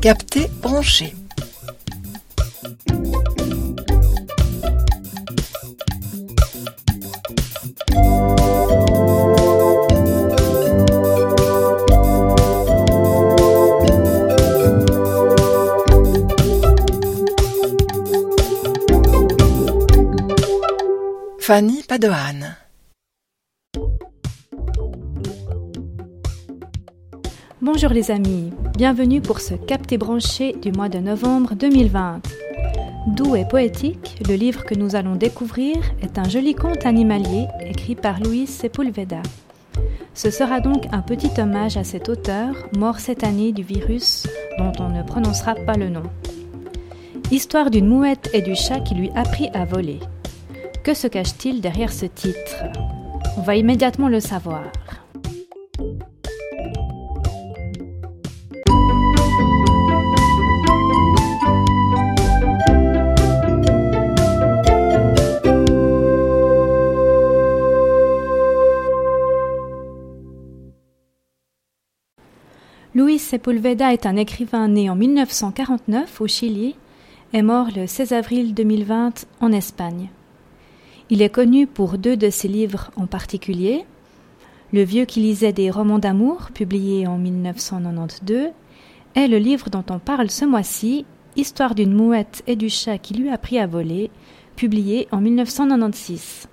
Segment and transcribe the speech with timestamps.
[0.00, 1.12] Capté branché.
[21.40, 22.69] Fanny Padoan.
[27.72, 32.20] Bonjour les amis, bienvenue pour ce capté branché du mois de novembre 2020.
[33.06, 37.94] Doux et poétique, le livre que nous allons découvrir est un joli conte animalier écrit
[37.94, 39.22] par Louis Sepulveda.
[40.14, 44.26] Ce sera donc un petit hommage à cet auteur, mort cette année du virus
[44.58, 46.10] dont on ne prononcera pas le nom.
[47.30, 50.00] Histoire d'une mouette et du chat qui lui apprit à voler.
[50.82, 52.64] Que se cache-t-il derrière ce titre?
[53.38, 54.64] On va immédiatement le savoir.
[73.30, 76.74] Sepulveda est un écrivain né en 1949 au Chili
[77.32, 80.08] et mort le 16 avril 2020 en Espagne.
[81.10, 83.84] Il est connu pour deux de ses livres en particulier,
[84.72, 88.48] Le vieux qui lisait des romans d'amour, publié en 1992,
[89.14, 93.14] et le livre dont on parle ce mois-ci, Histoire d'une mouette et du chat qui
[93.14, 94.10] lui a pris à voler,
[94.56, 96.48] publié en 1996.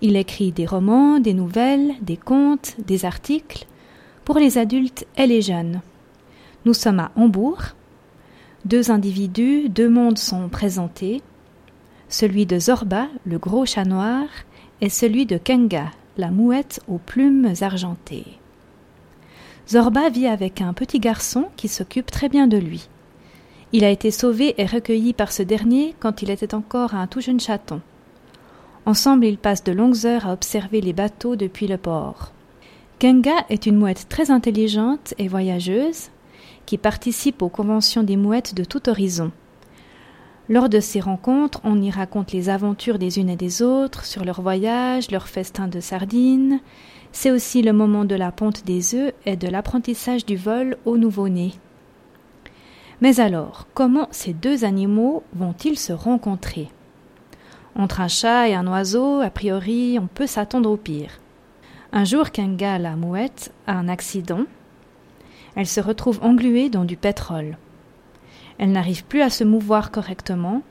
[0.00, 3.66] Il écrit des romans, des nouvelles, des contes, des articles,
[4.24, 5.80] pour les adultes et les jeunes.
[6.64, 7.62] Nous sommes à Hambourg.
[8.64, 11.22] Deux individus, deux mondes sont présentés
[12.12, 14.26] celui de Zorba, le gros chat noir,
[14.80, 18.38] et celui de Kenga, la mouette aux plumes argentées.
[19.68, 22.88] Zorba vit avec un petit garçon qui s'occupe très bien de lui.
[23.72, 27.20] Il a été sauvé et recueilli par ce dernier quand il était encore un tout
[27.20, 27.80] jeune chaton.
[28.84, 32.32] Ensemble, ils passent de longues heures à observer les bateaux depuis le port.
[33.02, 36.10] Kenga est une mouette très intelligente et voyageuse
[36.66, 39.32] qui participe aux conventions des mouettes de tout horizon.
[40.48, 44.24] Lors de ces rencontres, on y raconte les aventures des unes et des autres, sur
[44.24, 46.60] leur voyage, leur festin de sardines.
[47.10, 50.96] C'est aussi le moment de la ponte des œufs et de l'apprentissage du vol au
[50.96, 51.54] nouveau-né.
[53.00, 56.68] Mais alors, comment ces deux animaux vont-ils se rencontrer?
[57.74, 61.18] Entre un chat et un oiseau, a priori, on peut s'attendre au pire.
[61.94, 64.44] Un jour, Kenga, la mouette, a un accident.
[65.56, 67.58] Elle se retrouve engluée dans du pétrole.
[68.56, 70.62] Elle n'arrive plus à se mouvoir correctement.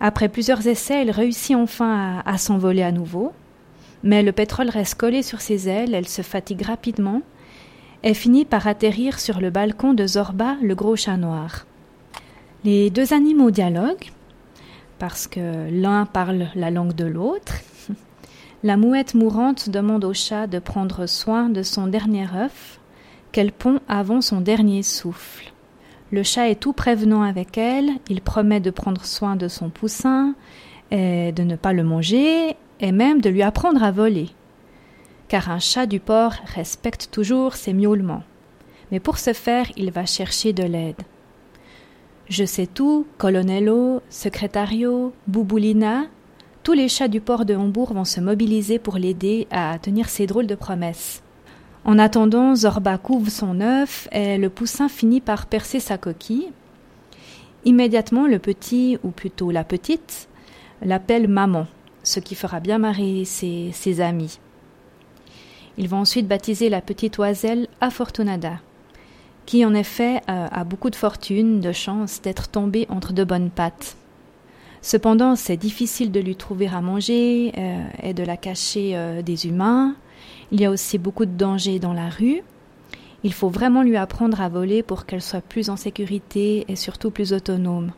[0.00, 3.32] Après plusieurs essais, elle réussit enfin à, s'envoler à nouveau.
[4.02, 7.22] Mais le pétrole reste collé sur ses ailes, elle se fatigue rapidement
[8.02, 11.66] et finit par atterrir sur le balcon de Zorba, le gros chat noir.
[12.64, 14.10] Les deux animaux dialoguent,
[14.98, 17.54] parce que l'un parle la langue de l'autre.
[18.64, 22.78] La mouette mourante demande au chat de prendre soin de son dernier œuf,
[23.32, 25.52] qu'elle pond avant son dernier souffle.
[26.12, 30.36] Le chat est tout prévenant avec elle, il promet de prendre soin de son poussin,
[30.92, 34.28] et de ne pas le manger, et même de lui apprendre à voler.
[35.26, 38.22] Car un chat du port respecte toujours ses miaulements.
[38.92, 41.02] Mais pour ce faire, il va chercher de l'aide.
[42.28, 46.04] Je sais tout, Colonello, Secretario, Bouboulina,
[46.62, 50.26] tous les chats du port de Hambourg vont se mobiliser pour l'aider à tenir ses
[50.26, 51.22] drôles de promesses.
[51.84, 56.50] En attendant, Zorba couvre son œuf et le poussin finit par percer sa coquille.
[57.64, 60.28] Immédiatement, le petit, ou plutôt la petite,
[60.82, 61.66] l'appelle maman,
[62.04, 64.38] ce qui fera bien marrer ses, amis.
[65.78, 68.60] Ils vont ensuite baptiser la petite oiselle Afortunada,
[69.46, 73.96] qui en effet a beaucoup de fortune, de chance d'être tombée entre de bonnes pattes.
[74.82, 79.46] Cependant, c'est difficile de lui trouver à manger euh, et de la cacher euh, des
[79.46, 79.94] humains.
[80.50, 82.42] Il y a aussi beaucoup de dangers dans la rue.
[83.22, 87.12] Il faut vraiment lui apprendre à voler pour qu'elle soit plus en sécurité et surtout
[87.12, 87.92] plus autonome.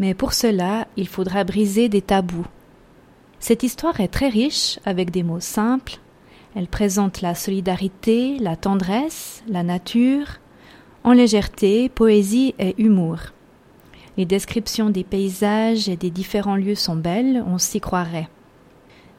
[0.00, 2.46] Mais pour cela, il faudra briser des tabous.
[3.38, 5.98] Cette histoire est très riche avec des mots simples.
[6.56, 10.38] Elle présente la solidarité, la tendresse, la nature,
[11.04, 13.18] en légèreté, poésie et humour.
[14.18, 18.28] Les descriptions des paysages et des différents lieux sont belles, on s'y croirait.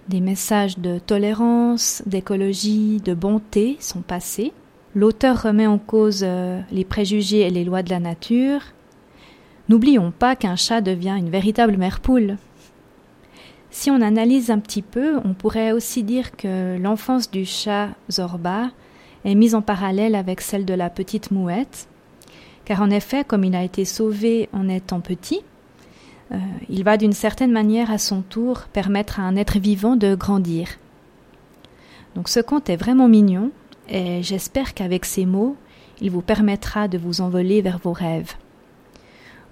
[0.07, 4.51] Des messages de tolérance, d'écologie, de bonté sont passés.
[4.95, 8.62] L'auteur remet en cause euh, les préjugés et les lois de la nature.
[9.69, 12.38] N'oublions pas qu'un chat devient une véritable mère poule.
[13.72, 18.69] Si on analyse un petit peu, on pourrait aussi dire que l'enfance du chat Zorba
[19.25, 21.88] est mise en parallèle avec celle de la petite mouette,
[22.65, 25.42] car en effet, comme il a été sauvé en étant petit,
[26.31, 26.38] euh,
[26.69, 30.68] il va d'une certaine manière à son tour permettre à un être vivant de grandir.
[32.15, 33.51] Donc ce conte est vraiment mignon
[33.89, 35.56] et j'espère qu'avec ces mots,
[36.01, 38.33] il vous permettra de vous envoler vers vos rêves.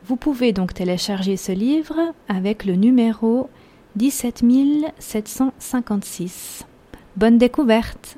[0.05, 3.49] Vous pouvez donc télécharger ce livre avec le numéro
[3.97, 6.65] 17756.
[7.17, 8.17] Bonne découverte